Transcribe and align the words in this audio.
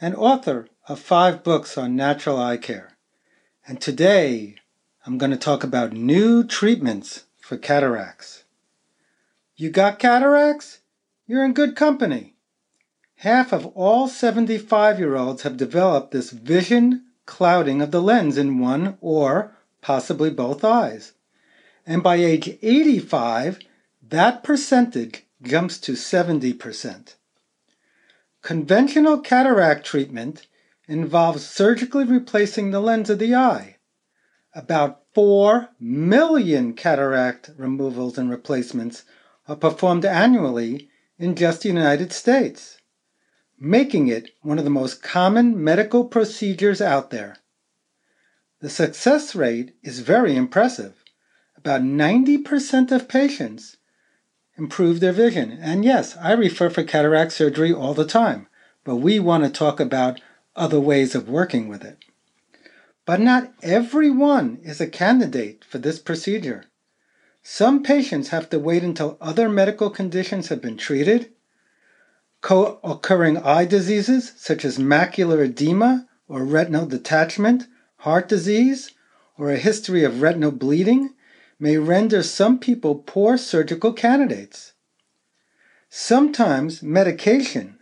and 0.00 0.14
author 0.14 0.68
of 0.88 1.00
five 1.00 1.42
books 1.42 1.78
on 1.78 1.96
natural 1.96 2.38
eye 2.38 2.56
care. 2.56 2.96
And 3.66 3.80
today 3.80 4.56
I'm 5.06 5.18
going 5.18 5.30
to 5.30 5.36
talk 5.36 5.64
about 5.64 5.92
new 5.92 6.44
treatments 6.44 7.24
for 7.40 7.56
cataracts. 7.56 8.44
You 9.56 9.70
got 9.70 9.98
cataracts? 9.98 10.80
You're 11.26 11.44
in 11.44 11.54
good 11.54 11.74
company. 11.74 12.34
Half 13.20 13.52
of 13.52 13.66
all 13.74 14.08
75 14.08 14.98
year 14.98 15.16
olds 15.16 15.42
have 15.42 15.56
developed 15.56 16.10
this 16.10 16.30
vision 16.30 17.06
clouding 17.24 17.80
of 17.80 17.90
the 17.90 18.02
lens 18.02 18.36
in 18.38 18.58
one 18.58 18.98
or 19.00 19.56
possibly 19.80 20.30
both 20.30 20.62
eyes. 20.62 21.12
And 21.86 22.02
by 22.02 22.16
age 22.16 22.58
85, 22.62 23.60
that 24.08 24.42
percentage 24.42 25.24
jumps 25.42 25.78
to 25.78 25.92
70%. 25.92 27.14
Conventional 28.46 29.18
cataract 29.18 29.84
treatment 29.84 30.46
involves 30.86 31.44
surgically 31.44 32.04
replacing 32.04 32.70
the 32.70 32.78
lens 32.78 33.10
of 33.10 33.18
the 33.18 33.34
eye. 33.34 33.78
About 34.54 35.02
4 35.14 35.70
million 35.80 36.72
cataract 36.74 37.50
removals 37.56 38.16
and 38.16 38.30
replacements 38.30 39.02
are 39.48 39.56
performed 39.56 40.04
annually 40.04 40.88
in 41.18 41.34
just 41.34 41.62
the 41.62 41.68
United 41.68 42.12
States, 42.12 42.78
making 43.58 44.06
it 44.06 44.30
one 44.42 44.58
of 44.58 44.64
the 44.64 44.70
most 44.70 45.02
common 45.02 45.64
medical 45.64 46.04
procedures 46.04 46.80
out 46.80 47.10
there. 47.10 47.38
The 48.60 48.70
success 48.70 49.34
rate 49.34 49.74
is 49.82 49.98
very 49.98 50.36
impressive. 50.36 51.02
About 51.56 51.80
90% 51.80 52.92
of 52.92 53.08
patients 53.08 53.76
improve 54.58 55.00
their 55.00 55.12
vision. 55.12 55.58
And 55.60 55.84
yes, 55.84 56.16
I 56.16 56.32
refer 56.32 56.70
for 56.70 56.82
cataract 56.82 57.32
surgery 57.32 57.72
all 57.72 57.94
the 57.94 58.06
time, 58.06 58.46
but 58.84 58.96
we 58.96 59.18
want 59.18 59.44
to 59.44 59.50
talk 59.50 59.80
about 59.80 60.20
other 60.54 60.80
ways 60.80 61.14
of 61.14 61.28
working 61.28 61.68
with 61.68 61.84
it. 61.84 61.98
But 63.04 63.20
not 63.20 63.52
everyone 63.62 64.58
is 64.62 64.80
a 64.80 64.86
candidate 64.86 65.64
for 65.64 65.78
this 65.78 65.98
procedure. 65.98 66.64
Some 67.42 67.82
patients 67.82 68.30
have 68.30 68.50
to 68.50 68.58
wait 68.58 68.82
until 68.82 69.16
other 69.20 69.48
medical 69.48 69.90
conditions 69.90 70.48
have 70.48 70.60
been 70.60 70.76
treated. 70.76 71.30
Co 72.40 72.80
occurring 72.82 73.38
eye 73.38 73.64
diseases 73.64 74.32
such 74.36 74.64
as 74.64 74.78
macular 74.78 75.44
edema 75.44 76.08
or 76.26 76.44
retinal 76.44 76.86
detachment, 76.86 77.66
heart 77.98 78.28
disease, 78.28 78.92
or 79.38 79.50
a 79.50 79.56
history 79.56 80.02
of 80.02 80.22
retinal 80.22 80.50
bleeding 80.50 81.14
may 81.58 81.78
render 81.78 82.22
some 82.22 82.58
people 82.58 82.96
poor 82.96 83.38
surgical 83.38 83.92
candidates. 83.92 84.74
Sometimes 85.88 86.82
medication, 86.82 87.78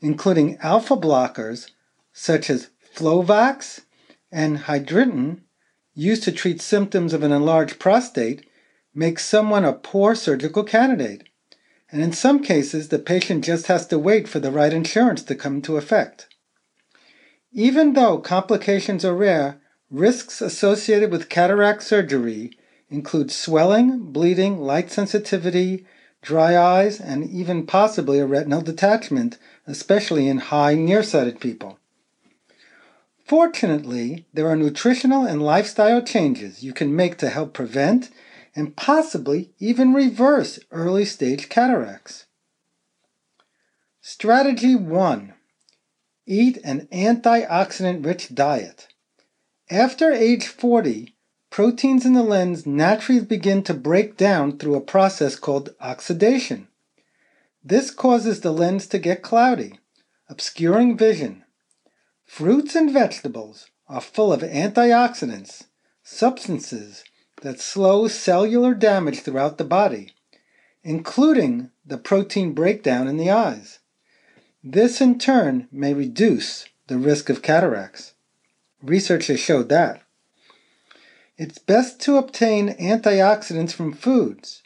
including 0.00 0.56
alpha 0.58 0.96
blockers 0.96 1.70
such 2.12 2.48
as 2.48 2.70
Flomax 2.94 3.80
and 4.32 4.58
Hydriton, 4.58 5.40
used 5.94 6.22
to 6.24 6.32
treat 6.32 6.62
symptoms 6.62 7.12
of 7.12 7.22
an 7.22 7.32
enlarged 7.32 7.78
prostate, 7.78 8.46
makes 8.94 9.24
someone 9.24 9.64
a 9.64 9.72
poor 9.72 10.14
surgical 10.14 10.64
candidate. 10.64 11.28
And 11.92 12.02
in 12.02 12.12
some 12.12 12.42
cases, 12.42 12.88
the 12.88 12.98
patient 12.98 13.44
just 13.44 13.66
has 13.66 13.86
to 13.88 13.98
wait 13.98 14.28
for 14.28 14.38
the 14.38 14.50
right 14.50 14.72
insurance 14.72 15.22
to 15.24 15.34
come 15.34 15.56
into 15.56 15.76
effect. 15.76 16.28
Even 17.52 17.94
though 17.94 18.18
complications 18.18 19.04
are 19.04 19.14
rare, 19.14 19.60
risks 19.90 20.40
associated 20.40 21.10
with 21.10 21.28
cataract 21.28 21.82
surgery 21.82 22.52
include 22.90 23.30
swelling, 23.30 24.12
bleeding, 24.12 24.58
light 24.58 24.90
sensitivity, 24.90 25.86
dry 26.22 26.56
eyes, 26.58 27.00
and 27.00 27.24
even 27.30 27.66
possibly 27.66 28.18
a 28.18 28.26
retinal 28.26 28.60
detachment, 28.60 29.38
especially 29.66 30.28
in 30.28 30.38
high 30.38 30.74
nearsighted 30.74 31.40
people. 31.40 31.78
Fortunately, 33.24 34.26
there 34.34 34.48
are 34.48 34.56
nutritional 34.56 35.24
and 35.24 35.40
lifestyle 35.40 36.02
changes 36.02 36.64
you 36.64 36.72
can 36.72 36.94
make 36.94 37.16
to 37.18 37.30
help 37.30 37.54
prevent 37.54 38.10
and 38.56 38.74
possibly 38.74 39.52
even 39.60 39.94
reverse 39.94 40.58
early 40.72 41.04
stage 41.04 41.48
cataracts. 41.48 42.26
Strategy 44.00 44.74
1 44.74 45.34
Eat 46.26 46.58
an 46.64 46.88
antioxidant 46.92 48.04
rich 48.04 48.34
diet. 48.34 48.88
After 49.70 50.12
age 50.12 50.48
40, 50.48 51.14
proteins 51.50 52.06
in 52.06 52.14
the 52.14 52.22
lens 52.22 52.64
naturally 52.64 53.20
begin 53.20 53.62
to 53.64 53.74
break 53.74 54.16
down 54.16 54.56
through 54.56 54.76
a 54.76 54.80
process 54.80 55.36
called 55.36 55.74
oxidation. 55.80 56.68
This 57.62 57.90
causes 57.90 58.40
the 58.40 58.52
lens 58.52 58.86
to 58.86 58.98
get 58.98 59.22
cloudy, 59.22 59.78
obscuring 60.28 60.96
vision. 60.96 61.44
Fruits 62.24 62.74
and 62.74 62.90
vegetables 62.92 63.66
are 63.88 64.00
full 64.00 64.32
of 64.32 64.40
antioxidants, 64.40 65.64
substances 66.02 67.04
that 67.42 67.60
slow 67.60 68.06
cellular 68.06 68.72
damage 68.72 69.20
throughout 69.20 69.58
the 69.58 69.64
body, 69.64 70.12
including 70.82 71.70
the 71.84 71.98
protein 71.98 72.52
breakdown 72.52 73.08
in 73.08 73.16
the 73.16 73.30
eyes. 73.30 73.80
This 74.62 75.00
in 75.00 75.18
turn 75.18 75.68
may 75.72 75.92
reduce 75.92 76.66
the 76.86 76.98
risk 76.98 77.28
of 77.28 77.42
cataracts. 77.42 78.14
Research 78.82 79.26
has 79.26 79.40
showed 79.40 79.68
that. 79.70 80.02
It's 81.42 81.56
best 81.56 82.02
to 82.02 82.18
obtain 82.18 82.74
antioxidants 82.74 83.72
from 83.72 83.94
foods, 83.94 84.62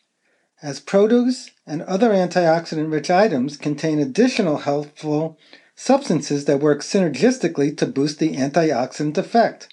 as 0.61 0.81
produce 0.81 1.53
and 1.65 1.83
other 1.83 2.11
antioxidant 2.11 2.91
rich 2.91 3.13
items 3.13 3.57
contain 3.57 4.01
additional 4.01 4.57
helpful 4.57 5.39
substances 5.77 6.47
that 6.47 6.59
work 6.59 6.81
synergistically 6.81 7.77
to 7.77 7.87
boost 7.87 8.19
the 8.19 8.35
antioxidant 8.35 9.17
effect. 9.17 9.73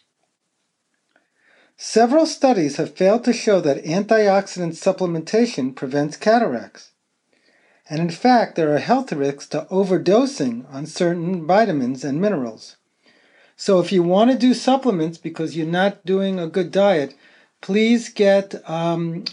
Several 1.76 2.28
studies 2.28 2.76
have 2.76 2.96
failed 2.96 3.24
to 3.24 3.34
show 3.34 3.60
that 3.62 3.84
antioxidant 3.84 4.74
supplementation 4.74 5.76
prevents 5.76 6.18
cataracts. 6.18 6.92
And 7.90 8.00
in 8.00 8.12
fact, 8.12 8.56
there 8.56 8.76
are 8.76 8.78
health 8.78 9.12
risks 9.12 9.48
to 9.48 9.66
overdosing 9.72 10.72
on 10.72 10.86
certain 10.86 11.48
vitamins 11.48 12.04
and 12.04 12.22
minerals. 12.22 12.76
So 13.62 13.80
if 13.80 13.92
you 13.92 14.02
want 14.02 14.32
to 14.32 14.38
do 14.40 14.56
supplements 14.56 15.20
because 15.20 15.56
you're 15.56 15.68
not 15.68 16.04
doing 16.04 16.40
a 16.40 16.48
good 16.48 16.72
diet, 16.72 17.14
please 17.62 18.10
get 18.10 18.56
um, 18.68 19.26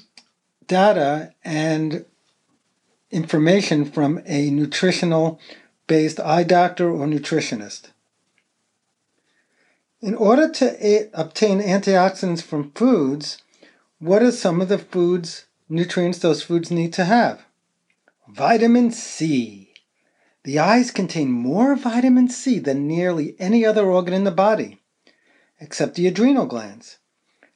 data 0.67 1.33
and 1.43 2.05
information 3.11 3.87
from 3.87 4.21
a 4.27 4.51
nutritional 4.51 5.41
based 5.87 6.21
eye 6.21 6.43
doctor 6.43 6.91
or 6.91 7.07
nutritionist. 7.07 7.89
In 10.03 10.15
order 10.15 10.51
to 10.51 10.87
a- 10.87 11.09
obtain 11.15 11.63
antioxidants 11.63 12.43
from 12.43 12.73
foods, 12.73 13.41
what 13.99 14.23
are 14.23 14.31
some 14.31 14.61
of 14.61 14.69
the 14.69 14.77
foods, 14.77 15.47
nutrients 15.71 16.19
those 16.19 16.43
foods 16.43 16.71
need 16.71 16.93
to 16.93 17.07
have? 17.07 17.47
Vitamin 18.29 18.91
C. 18.91 19.68
The 20.45 20.59
eyes 20.59 20.91
contain 20.91 21.31
more 21.31 21.75
vitamin 21.75 22.29
C 22.29 22.59
than 22.59 22.87
nearly 22.87 23.35
any 23.39 23.65
other 23.65 23.87
organ 23.87 24.15
in 24.15 24.25
the 24.25 24.31
body, 24.31 24.81
except 25.61 25.95
the 25.95 26.07
adrenal 26.07 26.47
glands. 26.47 26.99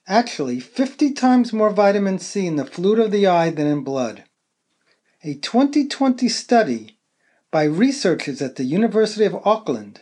Actually, 0.08 0.58
50 0.58 1.12
times 1.12 1.52
more 1.52 1.70
vitamin 1.70 2.19
C 2.19 2.46
in 2.46 2.56
the 2.56 2.64
fluid 2.64 2.99
of 2.99 3.12
the 3.12 3.26
eye 3.26 3.50
than 3.50 3.69
in 3.69 3.84
blood. 3.84 4.25
A 5.23 5.34
2020 5.34 6.29
study 6.29 6.99
by 7.52 7.62
researchers 7.62 8.43
at 8.43 8.56
the 8.56 8.64
University 8.64 9.25
of 9.25 9.46
Auckland 9.46 10.00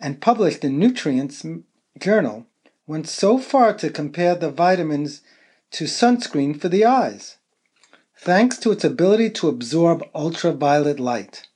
and 0.00 0.22
published 0.22 0.64
in 0.64 0.78
Nutrients 0.78 1.44
Journal 1.98 2.46
went 2.86 3.06
so 3.06 3.36
far 3.36 3.74
to 3.74 3.90
compare 3.90 4.34
the 4.34 4.50
vitamins 4.50 5.20
to 5.72 5.84
sunscreen 5.84 6.58
for 6.58 6.70
the 6.70 6.86
eyes, 6.86 7.36
thanks 8.16 8.56
to 8.58 8.72
its 8.72 8.84
ability 8.84 9.28
to 9.28 9.48
absorb 9.48 10.02
ultraviolet 10.14 10.98
light. 10.98 11.46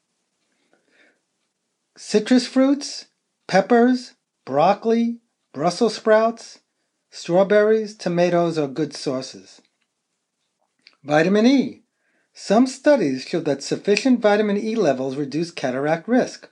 Citrus 1.97 2.47
fruits, 2.47 3.07
peppers, 3.47 4.15
broccoli, 4.47 5.19
Brussels 5.53 5.97
sprouts, 5.97 6.61
strawberries, 7.11 7.95
tomatoes 7.95 8.57
are 8.57 8.67
good 8.67 8.95
sources. 8.95 9.61
Vitamin 11.05 11.45
E. 11.45 11.83
Some 12.33 12.67
studies 12.67 13.25
show 13.25 13.41
that 13.41 13.63
sufficient 13.63 14.21
vitamin 14.21 14.57
E 14.57 14.75
levels 14.75 15.17
reduce 15.17 15.51
cataract 15.51 16.09
risk. 16.09 16.49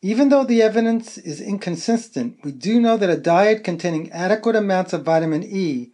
Even 0.00 0.28
though 0.28 0.44
the 0.44 0.62
evidence 0.62 1.18
is 1.18 1.40
inconsistent, 1.40 2.38
we 2.44 2.52
do 2.52 2.80
know 2.80 2.96
that 2.96 3.10
a 3.10 3.16
diet 3.16 3.64
containing 3.64 4.12
adequate 4.12 4.54
amounts 4.54 4.92
of 4.92 5.02
vitamin 5.02 5.42
E 5.42 5.90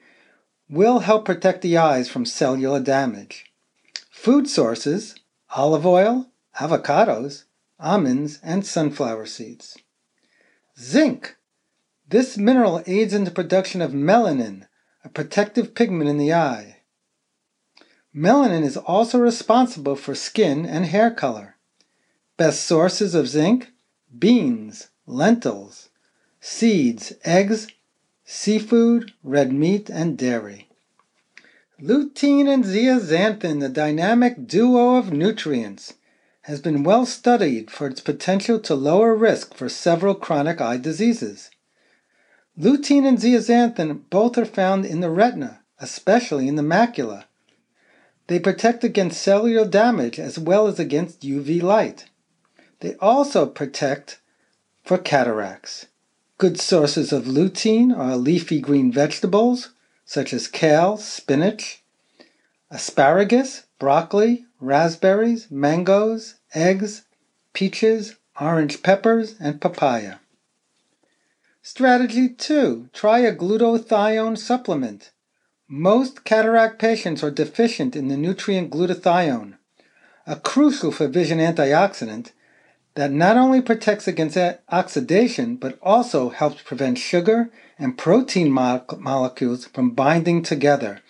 will 0.68 0.98
help 0.98 1.24
protect 1.24 1.62
the 1.62 1.78
eyes 1.78 2.10
from 2.10 2.26
cellular 2.26 2.80
damage. 2.80 3.46
Food 4.10 4.50
sources 4.50 5.14
olive 5.56 5.86
oil, 5.86 6.26
avocados, 6.60 7.44
almonds, 7.80 8.38
and 8.42 8.66
sunflower 8.66 9.26
seeds. 9.26 9.78
Zinc. 10.78 11.36
This 12.08 12.38
mineral 12.38 12.82
aids 12.86 13.12
in 13.12 13.24
the 13.24 13.30
production 13.30 13.82
of 13.82 13.92
melanin, 13.92 14.66
a 15.04 15.08
protective 15.08 15.74
pigment 15.74 16.08
in 16.08 16.18
the 16.18 16.32
eye. 16.32 16.82
Melanin 18.14 18.64
is 18.64 18.76
also 18.76 19.18
responsible 19.18 19.94
for 19.94 20.14
skin 20.14 20.64
and 20.64 20.86
hair 20.86 21.10
color. 21.10 21.56
Best 22.36 22.64
sources 22.64 23.14
of 23.14 23.28
zinc 23.28 23.70
beans, 24.18 24.88
lentils, 25.06 25.90
seeds, 26.40 27.12
eggs, 27.24 27.68
seafood, 28.24 29.12
red 29.22 29.52
meat, 29.52 29.90
and 29.90 30.16
dairy. 30.16 30.68
Lutein 31.80 32.48
and 32.48 32.64
zeaxanthin, 32.64 33.60
the 33.60 33.68
dynamic 33.68 34.46
duo 34.46 34.96
of 34.96 35.12
nutrients, 35.12 35.94
has 36.48 36.62
been 36.62 36.82
well 36.82 37.04
studied 37.04 37.70
for 37.70 37.86
its 37.86 38.00
potential 38.00 38.58
to 38.58 38.74
lower 38.74 39.14
risk 39.14 39.52
for 39.52 39.68
several 39.68 40.14
chronic 40.14 40.62
eye 40.62 40.78
diseases. 40.78 41.50
Lutein 42.58 43.06
and 43.06 43.18
zeaxanthin 43.18 44.00
both 44.08 44.38
are 44.38 44.46
found 44.46 44.86
in 44.86 45.00
the 45.00 45.10
retina, 45.10 45.60
especially 45.78 46.48
in 46.48 46.56
the 46.56 46.62
macula. 46.62 47.24
They 48.28 48.38
protect 48.38 48.82
against 48.82 49.20
cellular 49.20 49.68
damage 49.68 50.18
as 50.18 50.38
well 50.38 50.66
as 50.66 50.78
against 50.78 51.20
UV 51.20 51.62
light. 51.62 52.06
They 52.80 52.94
also 52.94 53.44
protect 53.44 54.18
for 54.82 54.96
cataracts. 54.96 55.88
Good 56.38 56.58
sources 56.58 57.12
of 57.12 57.24
lutein 57.24 57.94
are 57.94 58.16
leafy 58.16 58.58
green 58.58 58.90
vegetables 58.90 59.68
such 60.06 60.32
as 60.32 60.48
kale, 60.48 60.96
spinach, 60.96 61.82
asparagus, 62.70 63.66
broccoli, 63.78 64.46
raspberries, 64.60 65.50
mangoes, 65.50 66.36
eggs, 66.54 67.02
peaches, 67.52 68.16
orange 68.40 68.82
peppers, 68.82 69.34
and 69.40 69.60
papaya. 69.60 70.16
Strategy 71.62 72.30
2 72.30 72.88
Try 72.92 73.18
a 73.18 73.34
glutathione 73.34 74.38
supplement. 74.38 75.10
Most 75.68 76.24
cataract 76.24 76.78
patients 76.78 77.22
are 77.22 77.30
deficient 77.30 77.94
in 77.94 78.08
the 78.08 78.16
nutrient 78.16 78.70
glutathione, 78.70 79.58
a 80.26 80.36
crucial 80.36 80.90
for 80.90 81.08
vision 81.08 81.38
antioxidant 81.38 82.32
that 82.94 83.12
not 83.12 83.36
only 83.36 83.60
protects 83.60 84.08
against 84.08 84.38
oxidation 84.70 85.56
but 85.56 85.78
also 85.82 86.30
helps 86.30 86.62
prevent 86.62 86.96
sugar 86.96 87.50
and 87.78 87.98
protein 87.98 88.50
mo- 88.50 88.84
molecules 88.98 89.66
from 89.66 89.90
binding 89.90 90.42
together, 90.42 91.02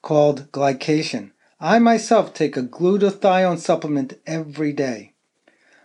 called 0.00 0.50
glycation. 0.50 1.32
I 1.60 1.78
myself 1.78 2.34
take 2.34 2.56
a 2.56 2.62
glutathione 2.62 3.58
supplement 3.58 4.18
every 4.26 4.72
day. 4.72 5.14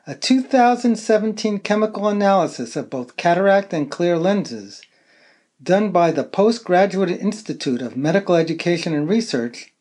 A 0.07 0.15
2017 0.15 1.59
chemical 1.59 2.07
analysis 2.07 2.75
of 2.75 2.89
both 2.89 3.17
cataract 3.17 3.71
and 3.71 3.91
clear 3.91 4.17
lenses, 4.17 4.81
done 5.61 5.91
by 5.91 6.09
the 6.09 6.23
Postgraduate 6.23 7.11
Institute 7.11 7.83
of 7.83 7.95
Medical 7.95 8.35
Education 8.35 8.95
and 8.95 9.07
Research 9.07 9.71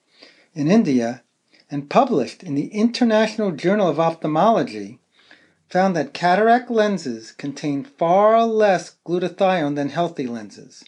in 0.55 0.70
India 0.70 1.23
and 1.70 1.88
published 1.88 2.43
in 2.43 2.55
the 2.55 2.67
International 2.67 3.50
Journal 3.50 3.88
of 3.88 3.99
Ophthalmology, 3.99 4.99
found 5.70 5.96
that 5.96 6.12
cataract 6.12 6.70
lenses 6.70 7.32
contain 7.32 7.82
far 7.82 8.44
less 8.44 8.96
glutathione 9.06 9.76
than 9.76 9.88
healthy 9.88 10.26
lenses. 10.26 10.85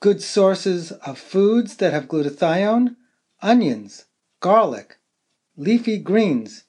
Good 0.00 0.22
sources 0.22 0.92
of 0.92 1.18
foods 1.18 1.76
that 1.76 1.92
have 1.92 2.08
glutathione 2.08 2.96
onions, 3.42 4.06
garlic, 4.40 4.98
leafy 5.56 5.98
greens, 5.98 6.64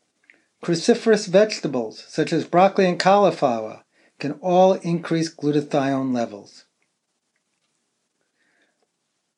cruciferous 0.64 1.28
vegetables 1.28 2.04
such 2.08 2.34
as 2.34 2.46
broccoli 2.46 2.88
and 2.88 3.00
cauliflower 3.00 3.84
can 4.20 4.34
all 4.42 4.74
increase 4.74 5.34
glutathione 5.34 6.14
levels. 6.14 6.66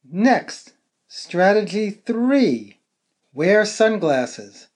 Next, 0.10 0.74
strategy 1.08 1.90
three 1.90 2.80
wear 3.34 3.66
sunglasses. 3.66 4.68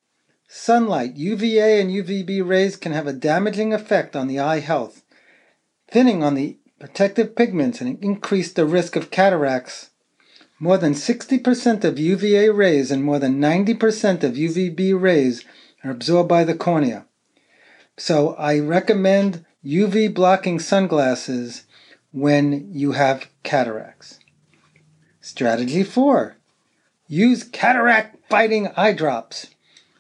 Sunlight, 0.48 1.16
UVA 1.16 1.80
and 1.80 1.92
UVB 1.92 2.46
rays 2.46 2.76
can 2.76 2.92
have 2.92 3.06
a 3.06 3.14
damaging 3.14 3.72
effect 3.72 4.16
on 4.16 4.28
the 4.28 4.40
eye 4.40 4.60
health, 4.60 5.04
thinning 5.88 6.24
on 6.24 6.34
the 6.34 6.58
protective 6.80 7.36
pigments 7.36 7.82
and 7.82 8.04
increase 8.04 8.52
the 8.52 8.66
risk 8.66 8.96
of 8.96 9.12
cataracts. 9.12 9.89
More 10.60 10.78
than 10.78 10.94
60% 10.94 11.84
of 11.84 11.98
UVA 11.98 12.50
rays 12.50 12.92
and 12.92 13.04
more 13.04 13.18
than 13.18 13.40
90% 13.40 14.24
of 14.24 14.34
UVB 14.34 15.00
rays 15.00 15.46
are 15.84 15.92
absorbed 15.92 16.28
by 16.28 16.44
the 16.44 16.54
cornea. 16.54 17.06
So 17.98 18.36
I 18.36 18.60
recommend 18.60 19.46
UV 19.66 20.14
blocking 20.14 20.60
sunglasses 20.60 21.64
when 22.12 22.74
you 22.74 22.94
have 22.94 23.30
cataracts. 23.44 24.20
Strategy 25.22 25.84
4 25.84 26.36
Use 27.08 27.44
cataract 27.44 28.18
fighting 28.30 28.68
eye 28.76 28.94
drops 28.94 29.48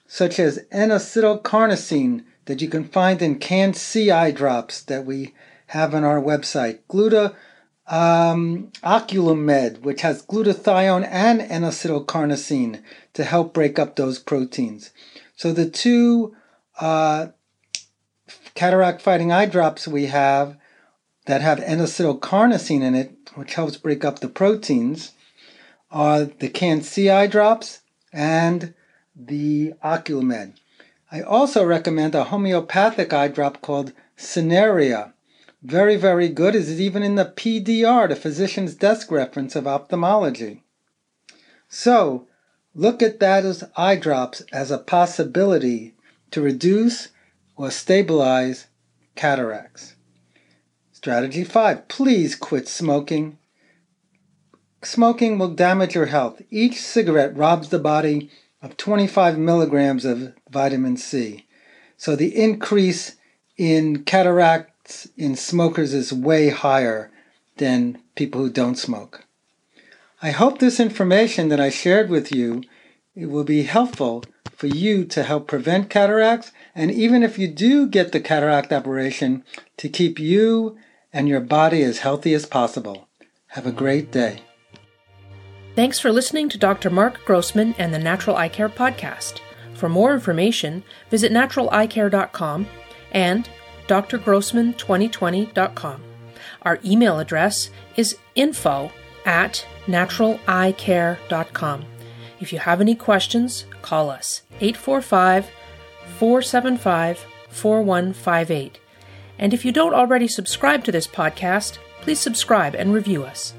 such 0.07 0.39
as 0.39 0.65
N-acetylcarnosine 0.71 2.23
that 2.45 2.61
you 2.61 2.67
can 2.67 2.83
find 2.83 3.21
in 3.21 3.37
Can-C 3.37 4.09
eye 4.09 4.31
drops 4.31 4.81
that 4.81 5.05
we 5.05 5.33
have 5.67 5.93
on 5.93 6.03
our 6.03 6.19
website. 6.19 6.79
Gluta 6.89 7.35
um, 7.89 8.71
OcluMed, 8.83 9.81
which 9.81 10.01
has 10.01 10.25
glutathione 10.25 11.07
and 11.09 11.41
N-acetylcarnosine 11.41 12.81
to 13.13 13.23
help 13.23 13.53
break 13.53 13.79
up 13.79 13.95
those 13.95 14.19
proteins. 14.19 14.91
So 15.35 15.51
the 15.51 15.69
two 15.69 16.35
uh, 16.79 17.27
cataract 18.53 19.01
fighting 19.01 19.31
eye 19.31 19.47
drops 19.47 19.87
we 19.87 20.05
have 20.05 20.57
that 21.25 21.41
have 21.41 21.59
N-acetylcarnosine 21.59 22.81
in 22.81 22.95
it, 22.95 23.17
which 23.35 23.55
helps 23.55 23.77
break 23.77 24.05
up 24.05 24.19
the 24.19 24.29
proteins, 24.29 25.13
are 25.91 26.25
the 26.25 26.49
Can-C 26.49 27.09
eye 27.09 27.27
drops 27.27 27.81
and 28.13 28.75
the 29.15 29.73
OcluMed. 29.83 30.53
I 31.11 31.21
also 31.21 31.65
recommend 31.65 32.13
a 32.13 32.25
homeopathic 32.25 33.11
eye 33.11 33.27
drop 33.29 33.61
called 33.61 33.93
Cineraria. 34.15 35.13
Very, 35.61 35.97
very 35.97 36.29
good. 36.29 36.55
Is 36.55 36.69
it 36.69 36.81
even 36.81 37.03
in 37.03 37.15
the 37.15 37.25
PDR, 37.25 38.07
the 38.07 38.15
physician's 38.15 38.75
desk 38.75 39.11
reference 39.11 39.55
of 39.55 39.67
ophthalmology. 39.67 40.63
So, 41.67 42.27
look 42.73 43.03
at 43.03 43.19
that 43.19 43.45
as 43.45 43.65
eye 43.75 43.97
drops 43.97 44.41
as 44.53 44.71
a 44.71 44.77
possibility 44.77 45.95
to 46.31 46.41
reduce 46.41 47.09
or 47.57 47.69
stabilize 47.71 48.67
cataracts. 49.15 49.95
Strategy 50.93 51.43
5. 51.43 51.89
Please 51.89 52.35
quit 52.35 52.67
smoking. 52.67 53.37
Smoking 54.81 55.37
will 55.37 55.53
damage 55.53 55.93
your 55.93 56.05
health. 56.05 56.41
Each 56.49 56.79
cigarette 56.79 57.35
robs 57.35 57.67
the 57.67 57.79
body 57.79 58.29
of 58.61 58.77
25 58.77 59.37
milligrams 59.37 60.05
of 60.05 60.33
vitamin 60.49 60.95
C. 60.95 61.45
So 61.97 62.15
the 62.15 62.33
increase 62.35 63.17
in 63.57 64.05
in 65.17 65.35
smokers 65.35 65.93
is 65.93 66.11
way 66.13 66.49
higher 66.49 67.11
than 67.57 68.01
people 68.15 68.41
who 68.41 68.49
don't 68.49 68.75
smoke. 68.75 69.25
I 70.21 70.31
hope 70.31 70.59
this 70.59 70.79
information 70.79 71.49
that 71.49 71.59
I 71.59 71.69
shared 71.69 72.09
with 72.09 72.31
you 72.31 72.63
it 73.15 73.29
will 73.29 73.43
be 73.43 73.63
helpful 73.63 74.23
for 74.53 74.67
you 74.67 75.03
to 75.05 75.23
help 75.23 75.47
prevent 75.47 75.89
cataracts 75.89 76.51
and 76.73 76.89
even 76.91 77.23
if 77.23 77.37
you 77.37 77.47
do 77.47 77.87
get 77.87 78.11
the 78.11 78.19
cataract 78.19 78.71
operation 78.71 79.43
to 79.77 79.89
keep 79.89 80.19
you 80.19 80.77
and 81.11 81.27
your 81.27 81.41
body 81.41 81.83
as 81.83 81.99
healthy 81.99 82.33
as 82.33 82.45
possible. 82.45 83.09
Have 83.47 83.65
a 83.65 83.71
great 83.71 84.11
day. 84.11 84.41
Thanks 85.75 85.99
for 85.99 86.11
listening 86.11 86.49
to 86.49 86.57
Dr. 86.57 86.89
Mark 86.89 87.23
Grossman 87.25 87.73
and 87.77 87.93
the 87.93 87.99
Natural 87.99 88.35
Eye 88.35 88.49
Care 88.49 88.69
Podcast. 88.69 89.39
For 89.73 89.89
more 89.89 90.13
information, 90.13 90.83
visit 91.09 91.31
naturaleyecare.com 91.31 92.67
and 93.11 93.49
drgrossman2020.com. 93.89 96.03
Our 96.61 96.79
email 96.85 97.19
address 97.19 97.69
is 97.95 98.17
info 98.35 98.91
at 99.25 99.65
naturaleyecare.com. 99.87 101.85
If 102.39 102.53
you 102.53 102.59
have 102.59 102.79
any 102.79 102.95
questions, 102.95 103.65
call 103.81 104.09
us 104.09 104.43
845 104.61 105.49
475 106.17 107.25
4158. 107.49 108.79
And 109.37 109.53
if 109.53 109.65
you 109.65 109.71
don't 109.71 109.93
already 109.93 110.27
subscribe 110.27 110.83
to 110.85 110.91
this 110.91 111.05
podcast, 111.07 111.77
please 112.01 112.19
subscribe 112.19 112.75
and 112.75 112.93
review 112.93 113.23
us. 113.23 113.53